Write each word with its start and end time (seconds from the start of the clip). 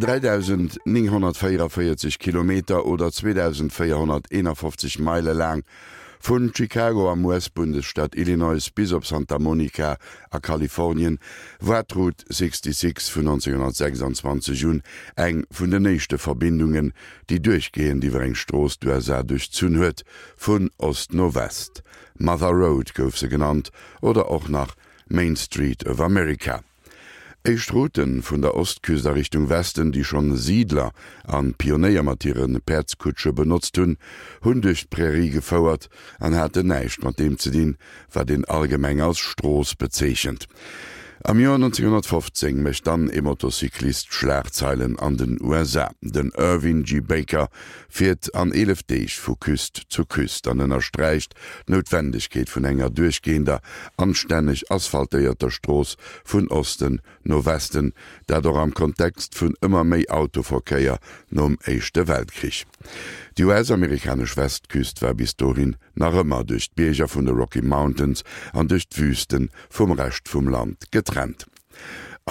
3944 0.00 2.18
km 2.18 2.52
oder 2.84 3.12
2451 3.12 4.98
Meile 4.98 5.34
lang 5.34 5.62
vun 6.22 6.52
Chicago 6.54 7.10
am 7.10 7.26
US-Bundesstaat 7.26 8.14
Illinois 8.14 8.70
bis 8.74 8.92
op 8.92 9.04
Santa 9.04 9.38
Monica 9.38 9.98
a 10.30 10.38
Kalifornien 10.38 11.18
watrut 11.60 12.24
66 12.28 13.12
vu 13.12 13.20
1926 13.20 14.60
Jun 14.60 14.82
eng 15.16 15.44
vun 15.50 15.70
de 15.70 15.80
nechte 15.80 16.18
Verbindungen, 16.18 16.92
die 17.28 17.42
durchgehen, 17.42 18.00
die 18.00 18.14
eng 18.14 18.34
Stroos 18.34 18.78
du 18.78 18.88
er 18.88 19.24
durch 19.24 19.52
zun 19.52 19.76
huet 19.76 20.02
vun 20.36 20.70
Ost 20.78 21.12
no 21.12 21.34
West. 21.34 21.82
Mother 22.18 22.52
Road 22.52 22.94
gouf 22.94 23.18
se 23.18 23.28
genannt 23.28 23.70
oder 24.00 24.30
auch 24.30 24.48
nach 24.48 24.74
Main 25.08 25.36
Street 25.36 25.86
of 25.86 26.00
America. 26.00 26.62
Eichtruten 27.42 28.22
vun 28.22 28.42
der 28.42 28.54
Ostküster 28.54 29.14
Richtung 29.14 29.48
Westen, 29.48 29.92
die 29.92 30.04
schon 30.04 30.36
Siedler 30.36 30.92
an 31.24 31.54
Pioneiermatieren 31.54 32.60
Perzkutsche 32.60 33.32
benutzt 33.32 33.78
hun, 33.78 33.96
hun 34.44 34.60
durch 34.60 34.90
Prärie 34.90 35.30
gefauerert 35.30 35.88
an 36.18 36.34
hatte 36.34 36.64
neicht 36.64 37.02
mat 37.02 37.18
dem 37.18 37.38
ze 37.38 37.50
dien, 37.50 37.78
war 38.12 38.26
den 38.26 38.44
allgemeng 38.44 39.00
als 39.00 39.20
Stroß 39.20 39.76
bezechend. 39.76 40.48
Am 41.22 41.38
Jahr 41.38 41.56
1915 41.56 42.62
mecht 42.62 42.86
dann 42.86 43.10
e 43.12 43.20
Motorcyklist 43.20 44.10
Schlagzeilen 44.10 44.98
an 44.98 45.18
den 45.18 45.38
USA. 45.42 45.90
Den 46.00 46.30
Irvin 46.30 46.82
G. 46.82 47.00
Baker 47.00 47.50
fährt 47.90 48.34
an 48.34 48.52
11 48.52 48.84
Deich 48.84 49.20
vu 49.20 49.36
Küst 49.36 49.82
zu 49.90 50.06
Küst 50.06 50.48
an 50.48 50.58
den 50.58 50.70
erstreicht 50.70 51.34
Notwendigkeit 51.66 52.48
vun 52.48 52.64
enger 52.64 52.88
durchgehender, 52.88 53.60
anständig 53.98 54.72
asphaltierter 54.72 55.50
Stroß 55.50 55.98
vun 56.24 56.48
Osten 56.48 57.02
no 57.22 57.44
Westen, 57.44 57.92
doch 58.26 58.56
am 58.56 58.72
Kontext 58.72 59.38
vun 59.38 59.54
immer 59.60 59.84
méi 59.84 60.08
Autoverkeier 60.08 60.98
nom 61.28 61.58
Eischchte 61.66 62.08
Weltkrieg. 62.08 62.64
Die 63.36 63.44
US-amerikasch 63.44 64.38
Westküst 64.38 65.02
war 65.02 65.12
bis 65.14 65.36
dohin 65.36 65.76
nach 65.94 66.14
ëmmer 66.14 66.44
durch 66.44 66.72
Beger 66.74 67.08
vun 67.08 67.26
de 67.26 67.34
Rocky 67.34 67.60
Mountains 67.60 68.24
an 68.54 68.68
durch 68.68 68.88
Wüsten 68.94 69.50
vum 69.68 69.92
Recht 69.92 70.26
vum 70.26 70.48
Land 70.48 70.90
getrennt 70.90 71.09
getrennt. 71.10 71.46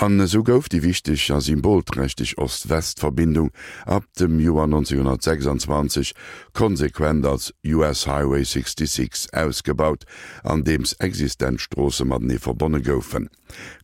An 0.02 0.26
so 0.28 0.44
gouf 0.44 0.70
die 0.70 0.82
wichtig 0.82 1.30
a 1.30 1.42
symbolträchtig 1.42 2.38
Ost-West-Verbindung 2.38 3.52
ab 3.86 4.06
dem 4.18 4.40
Juar 4.40 4.64
1926 4.64 6.14
konsequent 6.54 7.26
als 7.26 7.54
US 7.66 8.08
Highway 8.08 8.46
66 8.46 9.34
ausgebaut, 9.34 10.06
an 10.42 10.64
dems 10.64 10.94
Existenzstrosse 10.94 12.06
mat 12.06 12.22
nie 12.22 12.38
verbonnen 12.38 12.82
goufen. 12.82 13.30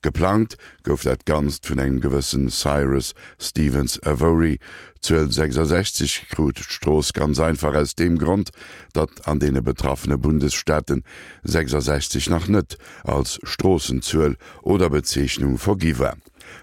Geplant 0.02 0.56
gouf 0.84 1.04
dat 1.04 1.26
ganz 1.26 1.60
vun 1.68 1.80
eng 1.80 2.00
gewissen 2.00 2.50
Cyrus 2.50 3.14
Stevens 3.38 4.00
Avory 4.04 4.60
1266 5.04 6.30
krut 6.30 6.60
Stroß 6.60 7.14
ganz 7.14 7.40
einfach 7.40 7.74
aus 7.76 7.96
dem 7.96 8.18
Grund, 8.18 8.52
dat 8.94 9.28
an 9.28 9.40
dee 9.40 9.52
betroffene 9.52 10.18
Bundesstaaten 10.18 11.04
66 11.44 12.30
nach 12.30 12.48
nett 12.48 12.78
als 13.04 13.40
Stroßenzuuel 13.44 14.38
oder 14.62 14.90
Bezeichnung 14.90 15.58
vergiwe. 15.58 16.05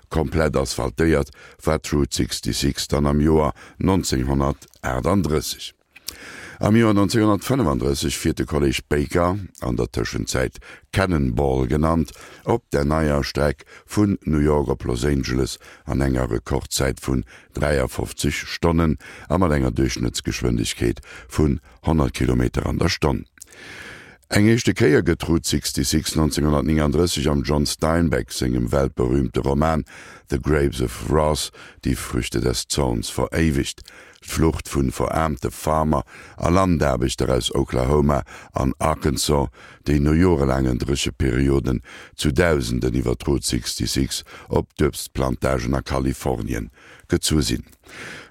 Komplett 0.08 0.56
asphaltéiert 0.56 1.30
war 1.64 1.80
Route 1.92 2.14
66 2.14 2.88
dann 2.88 3.06
am 3.06 3.20
Joar 3.20 3.54
1930. 3.80 5.74
Am 6.62 6.76
Joar 6.76 6.90
1935 6.90 8.16
firte 8.16 8.46
Kolleg 8.46 8.88
Baker 8.88 9.36
an 9.62 9.76
der 9.76 9.86
Tëschenzeit 9.86 10.58
Cannonball 10.92 11.66
genannt, 11.66 12.12
op 12.44 12.70
der 12.70 12.84
Neiersteig 12.84 13.64
vun 13.84 14.16
New 14.24 14.38
Yorker 14.38 14.76
Los 14.86 15.04
Angeles 15.04 15.58
an 15.86 16.00
enger 16.00 16.30
Rekordzeit 16.30 17.00
vun 17.00 17.24
53 17.54 18.46
Stonnen 18.46 18.98
a 19.28 19.38
mat 19.38 19.50
enger 19.50 19.72
Durchschnittsgeschwindigkeit 19.72 21.00
vun 21.28 21.58
100 21.82 22.14
km 22.14 22.42
an 22.62 22.78
der 22.78 22.90
Stonne. 22.90 23.24
Engegchte 24.32 24.72
Käier 24.72 25.02
getrut 25.02 25.44
66 25.44 26.16
1939 26.16 27.28
am 27.28 27.42
John 27.42 27.66
Steinbeck 27.66 28.32
segem 28.32 28.72
weltberühmte 28.72 29.40
Roman 29.40 29.84
„The 30.30 30.40
Graves 30.40 30.80
of 30.80 31.10
Ross, 31.10 31.50
die 31.84 31.94
Früchte 31.94 32.40
des 32.40 32.66
Zons 32.66 33.10
verewicht. 33.10 33.82
Flucht 34.26 34.68
vun 34.68 34.92
verärmte 34.92 35.50
Farmer 35.50 36.04
a 36.36 36.48
Landerbeter 36.48 37.28
aus 37.34 37.54
Oklahoma 37.54 38.22
an 38.52 38.72
Arkansas, 38.78 39.48
déi 39.84 40.00
no 40.00 40.12
jorelangen 40.12 40.78
dresche 40.78 41.12
Perioden 41.12 41.82
zu 42.14 42.32
Tausenden 42.32 42.94
iwwer 42.94 43.18
Tro 43.18 43.38
66 43.38 44.22
op 44.48 44.72
dëbst 44.78 45.12
Plantagen 45.12 45.74
a 45.74 45.82
Kalifornien 45.82 46.70
gezusinn. 47.08 47.64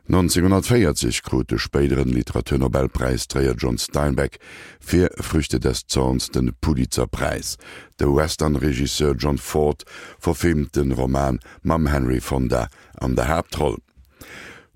1940 0.08 1.22
krute 1.24 1.60
spéieren 1.60 2.10
Literaturnobelpreisträger 2.10 3.56
John 3.56 3.78
Steinbeck 3.78 4.40
fir 4.80 5.10
früchte 5.22 5.60
des 5.60 5.86
Zorns 5.88 6.32
den 6.32 6.52
Pulitzerpreis. 6.60 7.58
De 8.00 8.08
Westernregisseur 8.08 9.16
John 9.16 9.38
Ford 9.38 9.86
verfilmt 10.20 10.76
den 10.76 10.92
Roman 10.92 11.40
„Mam 11.62 11.88
Henry 11.88 12.20
Fonda 12.20 12.68
an 13.00 13.16
der 13.16 13.28
Herbtroll. 13.28 13.78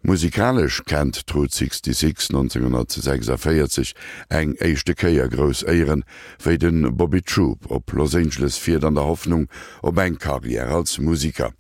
Musikalisch 0.07 0.83
kennt 0.85 1.25
trot 1.25 1.51
66 1.51 2.29
1946 2.29 3.95
eng 4.29 4.55
eischchte 4.59 4.93
Keier 4.93 5.27
gros 5.29 5.63
Äieren 5.66 6.03
wéi 6.43 6.59
den 6.59 6.95
Bobby 6.95 7.23
Troop 7.23 7.71
op 7.71 7.91
Los 7.91 8.13
Angeles 8.13 8.55
fir 8.55 8.83
an 8.83 8.94
der 8.94 9.03
Hoffnung 9.03 9.47
op 9.81 9.97
eng 9.97 10.19
Karriere 10.19 10.75
als 10.75 10.99
Musiker. 10.99 11.53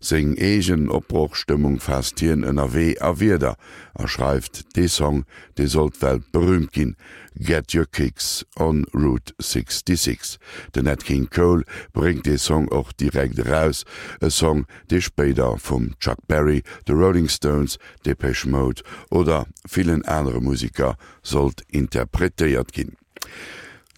Sing 0.00 0.36
egen 0.36 0.88
Opbruchstimmung 0.88 1.78
fast 1.78 2.20
hier 2.20 2.32
in 2.32 2.42
NRW 2.42 2.94
erwider. 2.94 3.56
Er 3.94 4.08
schreibt, 4.08 4.76
de 4.76 4.88
Song, 4.88 5.24
de 5.58 5.66
sollt 5.66 6.00
Welt 6.00 6.32
berühmt 6.32 6.72
gehen. 6.72 6.96
Get 7.34 7.74
Your 7.74 7.86
Kicks 7.86 8.46
on 8.56 8.86
Route 8.94 9.34
66. 9.38 10.38
Der 10.74 10.82
Nat 10.82 11.04
King 11.04 11.28
Cole 11.28 11.64
bringt 11.92 12.26
den 12.26 12.38
Song 12.38 12.70
auch 12.72 12.92
direkt 12.92 13.38
raus. 13.46 13.84
Ein 14.20 14.30
Song, 14.30 14.66
der 14.90 15.00
später 15.00 15.58
vom 15.58 15.98
Chuck 15.98 16.26
Berry, 16.26 16.62
The 16.86 16.92
Rolling 16.92 17.28
Stones, 17.28 17.78
Depeche 18.04 18.48
Mode 18.48 18.82
oder 19.10 19.46
vielen 19.68 20.04
anderen 20.06 20.44
Musiker 20.44 20.96
sollt 21.22 21.62
interpretiert 21.68 22.72
gehen. 22.72 22.96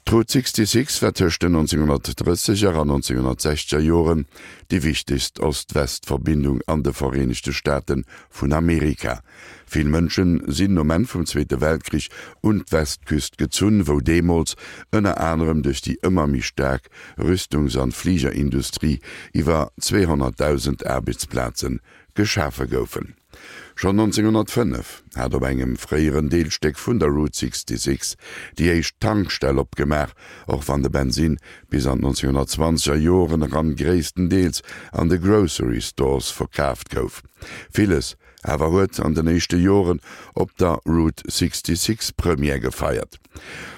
Tro66 0.05 0.99
vertöchten 0.99 1.57
1930er 1.57 2.75
an 2.75 2.91
1960er 2.91 3.79
Joren 3.79 4.27
die 4.71 4.83
wichtigst 4.83 5.41
Ost-West-Verbindung 5.41 6.61
an 6.67 6.83
de 6.83 6.93
Vereinigte 6.93 7.53
Staaten 7.53 8.05
vun 8.29 8.53
Amerika. 8.53 9.23
Vill 9.67 9.89
Mënschen 9.89 10.43
sinn 10.51 10.75
nomen 10.75 11.07
vum 11.07 11.25
Zweite 11.25 11.61
Weltkrieg 11.61 12.11
und 12.43 12.73
Westküst 12.73 13.39
gezzuun, 13.39 13.87
wo 13.87 14.01
Demos 14.01 14.57
ënner 14.91 15.17
anderem 15.23 15.63
duch 15.63 15.81
die 15.87 15.97
ëmmer 16.03 16.27
mi 16.27 16.43
stak 16.43 16.91
Rüstungs- 17.17 17.79
an 17.79 17.95
Fliegerindustrie 17.95 18.99
iwwer 19.33 19.71
200.000 19.81 20.83
Erbitsplazen 20.83 21.81
geschafe 22.15 22.67
goufen. 22.67 23.15
Schon 23.75 23.99
1905 23.99 25.03
hat 25.17 25.35
op 25.35 25.43
engem 25.43 25.77
fréieren 25.77 26.29
Deelsteck 26.29 26.79
vun 26.79 26.99
der 26.99 27.09
Route 27.09 27.37
66 27.37 28.17
Dii 28.59 28.71
eich 28.71 28.93
Tankstell 29.01 29.59
opgemer 29.59 30.13
och 30.47 30.69
van 30.69 30.83
de 30.83 30.91
Benzin 30.91 31.39
bis 31.71 31.87
an 31.87 32.01
1920er 32.01 32.97
Joren 32.97 33.43
ran 33.43 33.75
gréessten 33.77 34.29
Deels 34.29 34.63
an 34.93 35.09
de 35.09 35.19
Grocery 35.19 35.81
Stores 35.81 36.31
verkaaft 36.31 36.91
gouf. 36.91 37.23
Vieles 37.71 38.17
Awer 38.43 38.73
huet 38.73 39.01
an 39.01 39.15
den 39.15 39.29
echte 39.29 39.57
Joren 39.57 40.01
op 40.35 40.57
der 40.57 40.81
Route 40.85 41.23
66 41.31 42.17
Premier 42.17 42.59
gefeiert. 42.59 43.21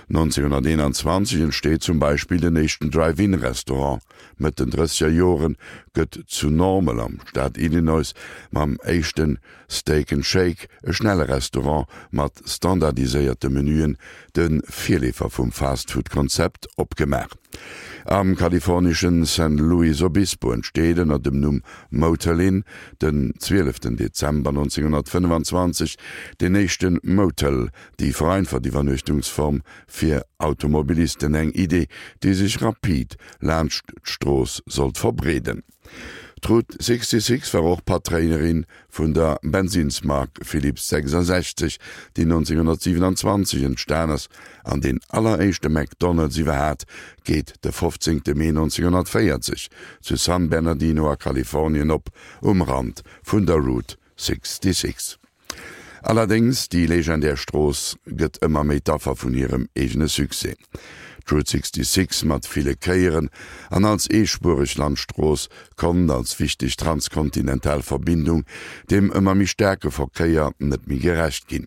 1921 0.08 1.40
entsteet 1.40 1.82
zum 1.82 1.98
Beispiel 1.98 2.40
den 2.40 2.56
echten 2.56 2.90
Drive-In-Restaurant 2.90 4.02
met 4.36 4.58
den 4.58 4.70
Drescher 4.70 5.08
Joren 5.08 5.56
gëtt 5.94 6.24
zu 6.26 6.50
normal 6.50 7.00
am 7.00 7.20
Staat 7.26 7.56
Illinois 7.58 8.14
mam 8.50 8.78
échten 8.84 9.38
Steak 9.70 10.12
and 10.12 10.24
Shake 10.24 10.68
e 10.82 10.92
schnelle 10.92 11.28
Restaurant 11.28 11.86
mat 12.10 12.42
standardiséierte 12.44 13.50
Menüen 13.50 13.96
den 14.36 14.62
Viliefer 14.66 15.30
vum 15.30 15.52
Fastfood-Konzept 15.52 16.68
opgemerk. 16.76 17.32
Am 18.06 18.36
kalifornischen 18.36 19.24
St. 19.24 19.58
Louis 19.58 20.02
Obispo 20.02 20.52
entsteden 20.52 21.08
er 21.08 21.18
dem 21.18 21.40
Numm 21.40 21.62
Motelin 21.88 22.64
den 23.00 23.32
12. 23.38 23.96
Dezember 23.96 24.50
1925 24.50 25.96
den 26.38 26.52
nächten 26.52 27.00
Motel, 27.02 27.70
die 28.00 28.12
Vereinfer 28.12 28.60
die 28.60 28.72
Vernüchtungsform 28.72 29.62
fir 29.86 30.26
Automobilisten 30.36 31.34
eng 31.34 31.52
Idee, 31.52 31.86
die 32.22 32.34
sich 32.34 32.60
rapid 32.60 33.16
Lernstroß 33.40 34.62
sollt 34.66 34.98
verbreden. 34.98 35.62
Trut 36.44 36.66
66 36.78 37.54
war 37.54 37.62
auch 37.62 37.80
Patrainerin 37.82 38.66
vun 38.90 39.14
der 39.14 39.38
Benzinsmark 39.40 40.28
Philipps 40.42 40.88
66, 40.88 41.78
die 42.18 42.24
1927 42.24 43.62
in 43.62 43.78
Sterners 43.78 44.28
an 44.62 44.82
den 44.82 45.00
alleréischte 45.08 45.70
McDonald's 45.70 46.36
iwwer 46.36 46.66
hat, 46.66 46.84
geht 47.24 47.54
der 47.64 47.72
15. 47.72 48.20
Mai 48.34 48.48
1940 48.48 49.70
zu 50.02 50.16
San 50.16 50.50
Bernardino 50.50 51.16
Kalifornien 51.16 51.90
op 51.90 52.10
umrand 52.42 53.02
vun 53.22 53.46
der 53.46 53.56
Route 53.56 53.96
66. 54.16 55.16
Allerdings 56.02 56.68
die 56.68 56.84
legendär 56.84 57.38
Stroß 57.38 57.96
gëtt 58.04 58.44
immer 58.44 58.64
Metapher 58.64 59.16
vun 59.16 59.32
ihrem 59.32 59.70
egene 59.74 60.08
Suse. 60.08 60.56
Route 61.30 61.50
66 61.50 62.24
mat 62.24 62.46
viele 62.46 62.76
Käieren 62.76 63.30
an 63.70 63.84
als 63.84 64.08
eespurig 64.10 64.76
Landstroß 64.76 65.48
kommt 65.76 66.10
als 66.10 66.38
wichtig 66.38 66.76
transkontinentalverbindung 66.76 68.44
dem 68.90 69.10
immer 69.12 69.34
mi 69.34 69.46
stärke 69.46 69.90
verkeier 69.90 70.52
net 70.58 70.86
mi 70.86 70.98
gerecht 70.98 71.48
gin. 71.48 71.66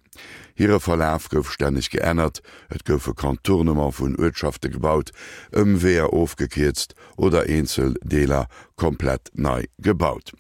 Hire 0.55 0.79
Verlauf 0.79 1.29
gouf 1.29 1.51
ständig 1.51 1.89
geändert, 1.91 2.41
et 2.69 2.83
goufe 2.83 3.13
Kanturnummer 3.13 3.91
vun 3.91 4.17
Wirtschafte 4.17 4.69
gebaut, 4.69 5.11
ëmwehr 5.51 6.13
aufgekehrt 6.13 6.95
oder 7.15 7.43
Einzeldeler 7.43 8.47
komplett 8.75 9.31
nei 9.33 9.69
gebaut. 9.77 10.33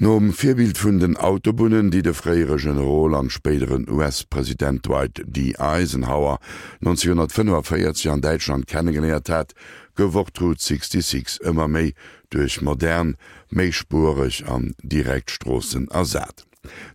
Nom 0.00 0.30
Vibild 0.30 0.78
vun 0.78 1.00
den 1.00 1.16
Autobunnen, 1.16 1.90
die 1.90 2.02
de 2.02 2.14
freiere 2.14 2.56
General 2.56 3.16
an 3.16 3.30
späteren 3.30 3.88
US-Präsident 3.90 4.86
Dwight 4.86 5.24
D. 5.26 5.56
Eisenhower 5.58 6.38
1945 6.82 8.08
an 8.08 8.20
Deutschland 8.20 8.68
kennengeleiert 8.68 9.28
hat, 9.28 9.54
gewort 9.96 10.40
Route 10.40 10.62
66 10.62 11.40
immer 11.40 11.66
méi 11.66 11.94
durch 12.30 12.62
modern, 12.62 13.16
méichspurig 13.50 14.46
an 14.46 14.76
Direktstrossen 14.84 15.88
ersat. 15.88 16.46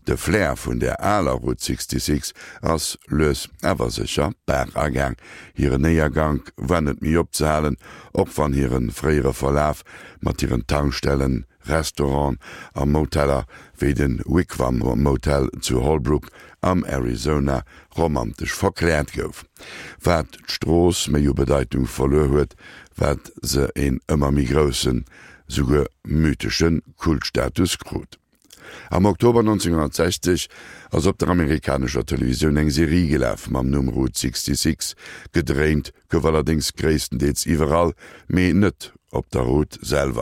De 0.07 0.15
Flair 0.15 0.55
vun 0.55 0.79
der 0.79 1.01
aller 1.03 1.33
Route 1.33 1.61
66 1.61 2.31
ass 2.61 2.97
loes 3.07 3.49
eversicher 3.61 4.31
Bergagang. 4.45 5.17
Hire 5.55 5.77
Neiergang 5.77 6.41
wannet 6.55 7.01
mi 7.01 7.17
opzehalen, 7.17 7.75
op 8.13 8.29
van 8.29 8.53
hireieren 8.53 8.91
fréiere 8.91 9.33
Verlaf 9.33 9.83
mat 10.21 10.41
ihren 10.41 10.67
Tankstellen, 10.67 11.45
Restaurant 11.65 12.37
am 12.73 12.91
Moteller 12.91 13.45
wie 13.77 13.93
den 13.93 14.21
Wickwam 14.25 14.79
Motel 14.79 15.49
zu 15.61 15.83
Holbrook 15.83 16.29
am 16.61 16.83
Arizona 16.85 17.63
romantisch 17.97 18.53
verkläert 18.53 19.13
gouf. 19.13 19.45
Wä 20.03 20.23
d'Stroos 20.23 21.09
méi 21.11 21.25
jo 21.25 21.33
Bedeitung 21.33 21.87
verlö 21.87 22.27
huet, 22.31 22.55
wat 22.97 23.31
se 23.41 23.69
en 23.75 23.99
ëmmer 24.07 24.31
migrossen 24.31 25.05
suuge 25.47 25.85
myteschen 26.03 26.81
Kultstatus 26.97 27.77
krut. 27.77 28.17
Am 28.89 29.05
Oktober 29.05 29.43
1960 29.43 30.47
ass 30.91 31.07
op 31.07 31.17
der 31.19 31.29
amerikanischer 31.29 32.05
Television 32.05 32.57
eng 32.57 32.71
Serie 32.71 33.07
gelaf 33.07 33.49
mam 33.49 33.69
Nummer 33.69 34.07
66 34.11 34.95
gedréint 35.33 35.91
gouf 36.09 36.25
allerdings 36.25 36.71
ggréessten 36.73 37.19
deets 37.19 37.45
iwwerall 37.45 37.93
méi 38.27 38.53
nett 38.53 38.91
op 39.11 39.29
der 39.31 39.45
Rotsel. 39.45 40.13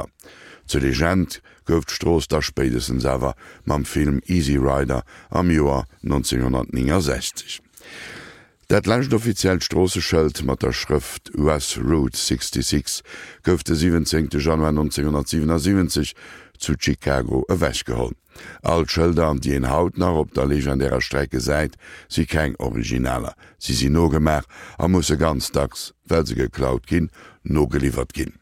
Legend 0.79 1.41
gouft 1.65 1.91
Stroos 1.91 2.27
der 2.27 2.41
spedessen 2.41 2.99
sewer 2.99 3.35
mam 3.65 3.85
Film 3.85 4.21
Easy 4.25 4.57
Rider 4.57 5.03
am 5.29 5.49
Joar 5.49 5.85
1969. 6.03 7.61
Dat 8.67 8.85
lacht 8.85 9.13
offiziell 9.13 9.59
Strosseschëlt 9.59 10.45
mat 10.47 10.61
der 10.63 10.71
Schrift 10.71 11.31
US 11.35 11.77
Route 11.77 12.17
66 12.17 13.01
gouf 13.43 13.63
de 13.63 13.75
17. 13.75 14.29
Januar 14.39 14.71
1977 14.71 16.13
zu 16.57 16.75
Chicago 16.79 17.43
ewäch 17.49 17.83
geholl. 17.83 18.15
All 18.61 18.85
Schëlder 18.87 19.39
die 19.39 19.55
en 19.55 19.69
Hautner 19.69 20.15
op 20.15 20.33
der 20.33 20.45
legendärer 20.45 21.01
Strecke 21.01 21.41
seit, 21.41 21.75
sie 22.07 22.25
keng 22.25 22.55
originaler. 22.59 23.35
Sie 23.57 23.73
sie 23.73 23.89
no 23.89 24.07
gemer, 24.09 24.43
a 24.77 24.87
musssse 24.87 25.17
ganz 25.17 25.51
dacks, 25.51 25.93
well 26.07 26.25
se 26.25 26.35
geklaut 26.35 26.87
ginn, 26.87 27.09
no 27.43 27.67
geliefert 27.67 28.13
ginn. 28.13 28.33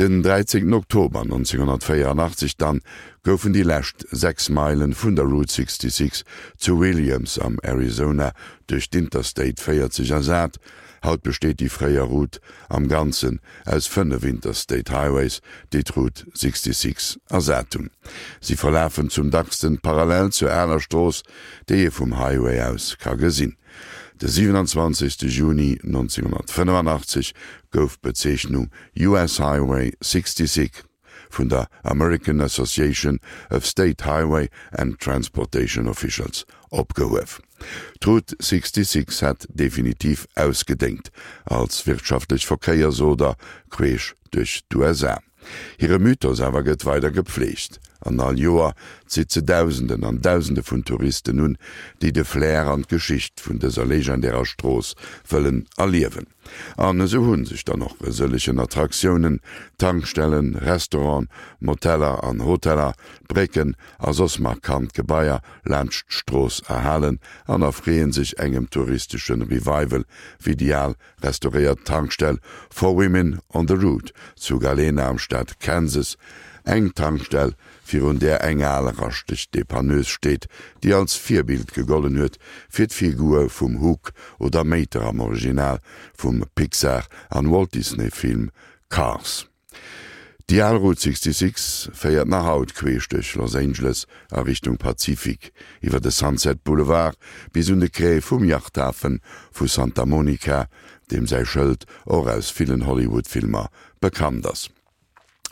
Den 0.00 0.24
13. 0.24 0.72
Oktober 0.74 1.20
1984 1.20 2.56
dann 2.56 2.80
goufen 3.22 3.52
die 3.52 3.62
Lächt 3.62 4.04
sechs 4.10 4.48
Meilen 4.48 4.92
vun 4.92 5.14
der 5.14 5.24
Route 5.24 5.52
66 5.52 6.24
zu 6.58 6.80
Williams 6.80 7.38
am 7.38 7.60
Arizona 7.62 8.32
durch 8.66 8.86
d'Interstate 8.86 9.60
feiert 9.60 9.92
sich 9.92 10.10
ersat. 10.10 10.56
Haut 11.04 11.22
besteht 11.22 11.60
die 11.60 11.68
freie 11.68 12.00
Route 12.00 12.40
am 12.68 12.88
ganzen 12.88 13.40
als 13.66 13.86
fünf 13.86 14.22
Winterstate 14.22 14.92
Highways 14.92 15.42
die 15.72 15.84
Route 15.94 16.26
66 16.34 17.20
ersätung. 17.28 17.90
Sie 18.40 18.56
verläfen 18.56 19.10
zum 19.10 19.30
dachsten 19.30 19.78
parallel 19.78 20.30
zu 20.30 20.46
Äner 20.46 20.80
Stoß, 20.80 21.22
de 21.68 21.78
je 21.78 21.90
vom 21.90 22.18
Highway 22.18 22.60
aus 22.62 22.96
ka 22.98 23.14
gesinn. 23.14 23.56
De 24.16 24.28
27. 24.28 25.28
Juni 25.28 25.78
1985 25.82 27.32
gouf 27.70 27.98
Bezeichnung 28.00 28.70
US 28.96 29.38
Highway 29.38 29.92
66 30.00 30.84
vun 31.30 31.48
der 31.48 31.66
American 31.82 32.40
Association 32.40 33.18
of 33.50 33.66
State 33.66 34.04
Highway 34.04 34.48
and 34.70 35.00
Transportation 35.00 35.88
Officials 35.88 36.46
opgehouf. 36.70 37.40
Trot 38.00 38.36
66 38.38 39.22
hat 39.22 39.46
definitiv 39.48 40.28
ausgedenkt 40.36 41.10
als 41.44 41.84
wirtschaftlich 41.84 42.46
Verkeiersoder 42.46 43.36
queech 43.70 44.14
durch 44.30 44.62
d'USA. 44.68 45.18
Hire 45.78 45.98
Mythos 45.98 46.40
awer 46.40 46.62
gëtt 46.62 46.86
weiter 46.86 47.10
gepflecht 47.10 47.80
an 48.04 48.20
all 48.20 48.38
Joer 48.38 48.74
sitze 49.06 49.44
Tausenden 49.44 50.04
an 50.04 50.20
Tausende 50.22 50.62
vun 50.62 50.84
Touristen 50.84 51.36
nun, 51.36 51.58
die 52.02 52.12
de 52.12 52.24
Flair 52.24 52.66
an 52.66 52.84
Geschicht 52.88 53.40
vun 53.40 53.58
des 53.58 53.76
legendärer 53.76 54.44
Stroos 54.44 54.94
fëllen 55.24 55.66
erliewen. 55.76 56.26
An 56.76 57.06
se 57.06 57.18
hunn 57.18 57.44
sich 57.44 57.64
dann 57.64 57.80
noch 57.80 58.00
resëllechen 58.00 58.60
Attraktionen, 58.60 59.40
Tankstellen, 59.78 60.54
Restaurant, 60.56 61.28
Moteller 61.60 62.22
an 62.22 62.44
Hoteller, 62.44 62.94
Brecken 63.28 63.76
as 63.98 64.20
ass 64.20 64.38
markant 64.38 64.94
Gebaier 64.94 65.40
Landstroos 65.64 66.62
erhalen, 66.68 67.20
an 67.46 67.62
erfreen 67.62 68.12
sich 68.12 68.38
engem 68.38 68.68
touristischen 68.68 69.42
Revival, 69.42 70.04
Videal 70.38 70.94
restauriert 71.22 71.84
Tankstell 71.84 72.38
for 72.70 72.96
Women 72.96 73.40
on 73.48 73.66
the 73.68 73.74
Route 73.74 74.12
zu 74.36 74.58
Galena 74.58 75.08
am 75.08 75.18
Stadt 75.18 75.60
Kansas, 75.60 76.16
eng 76.64 76.92
Tankstell 76.94 77.54
fir 77.84 78.02
hun 78.02 78.18
der 78.18 78.42
engel 78.42 78.88
rachtech 78.98 79.50
depaneus 79.52 80.08
steet, 80.08 80.48
die 80.82 80.94
als 80.94 81.14
Vierbild 81.14 81.74
gegollen 81.74 82.18
huet, 82.18 82.38
fir 82.68 82.88
d'Figur 82.88 83.48
vum 83.48 83.80
Hook 83.80 84.12
oder 84.38 84.64
Meter 84.64 85.02
am 85.08 85.20
Original 85.20 85.80
vum 86.16 86.44
Pixar 86.54 87.04
an 87.30 87.50
Walt 87.50 87.74
Disney 87.74 88.10
Film 88.10 88.50
Cars. 88.88 89.46
Die 90.50 90.60
Route 90.60 91.00
66 91.00 91.90
feiert 91.94 92.28
nach 92.28 92.44
Haut 92.44 92.74
queeschtech 92.74 93.34
Los 93.34 93.56
Angeles 93.56 94.06
a 94.30 94.42
Richtung 94.42 94.76
Pazifik, 94.76 95.52
iwwer 95.80 96.00
de 96.00 96.12
Sunset 96.12 96.64
Boulevard 96.64 97.16
bis 97.52 97.70
hun 97.72 97.80
de 97.80 97.88
Kré 97.88 98.20
vum 98.20 98.44
Yachthafen 98.44 99.20
vu 99.52 99.66
Santa 99.66 100.04
Monica, 100.04 100.68
dem 101.10 101.26
sei 101.26 101.44
schëlt 101.44 101.88
or 102.04 102.28
aus 102.28 102.50
vielen 102.50 102.84
Hollywoodfilmer 102.84 103.70
bekannt 104.00 104.46
ass 104.46 104.68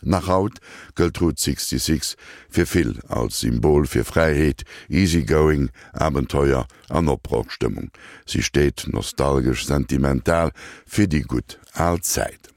nach 0.02 0.26
haut 0.28 0.59
Geltrud 0.94 1.38
66 1.38 2.16
fir 2.49 2.66
Vill 2.66 3.00
als 3.09 3.40
Symbol 3.40 3.87
fir 3.87 4.04
Freiheet, 4.04 4.64
easygoing, 4.88 5.71
Abenteuer 5.92 6.66
an 6.88 7.09
Opbrockstimmung. 7.09 7.90
Sie 8.26 8.42
steht 8.42 8.88
nostalgisch 8.90 9.66
sentimental 9.66 10.52
fir 10.87 11.06
die 11.06 11.23
gut 11.23 11.59
Allzeit. 11.73 12.52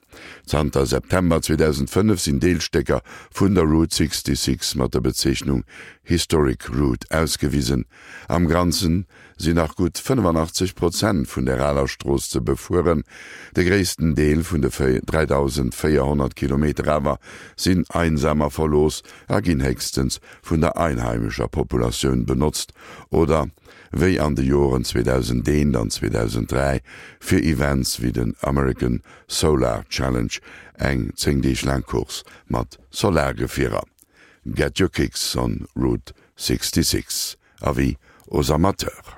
10. 0.45 0.71
September 0.85 1.41
2005 1.41 2.19
sind 2.19 2.43
Deelstecker 2.43 3.01
vun 3.31 3.55
der 3.55 3.63
Route 3.63 3.95
66 3.95 4.75
mat 4.75 4.93
der 4.93 5.01
Bezeichnung 5.01 5.63
Historic 6.03 6.69
Route 6.69 7.07
ausgewiesen. 7.09 7.85
Am 8.27 8.47
ganzen 8.47 9.07
sie 9.37 9.53
nach 9.53 9.75
gut 9.75 9.97
85 9.97 10.75
Prozent 10.75 11.27
vun 11.27 11.45
der 11.45 11.59
Raderstroß 11.59 12.29
ze 12.29 12.41
befuhren, 12.41 13.03
de 13.55 13.63
ggréessten 13.63 14.15
Deel 14.15 14.43
vun 14.43 14.61
de 14.61 14.69
3400 14.69 16.35
km 16.35 16.55
Kilometerwer 16.55 17.19
sinn 17.55 17.85
einsamer 17.89 18.49
verlos 18.49 19.03
a 19.27 19.41
ginn 19.41 19.61
hextens 19.61 20.19
vun 20.41 20.61
der 20.61 20.77
einheimischer 20.77 21.47
Popatioun 21.47 22.25
benutzt 22.25 22.73
oder 23.09 23.47
wéi 23.91 24.19
an 24.19 24.35
de 24.35 24.45
Joren 24.45 24.83
2010 24.83 25.75
an 25.75 25.89
2003 25.89 26.81
fir 27.19 27.43
Events 27.43 28.01
wie 28.01 28.11
den 28.11 28.35
American 28.41 29.01
Solar 29.27 29.83
Challenge 29.89 30.39
eng 30.77 31.11
zing 31.15 31.41
Diich 31.41 31.63
Landkurs 31.65 32.23
mat 32.47 32.79
Solargefierer. 32.91 33.83
Get 34.45 34.79
your 34.79 34.89
kicks 34.89 35.35
on 35.35 35.67
Route 35.75 36.13
66 36.35 37.37
a 37.61 37.75
wie 37.75 37.97
os 38.27 38.51
Amateur. 38.51 39.15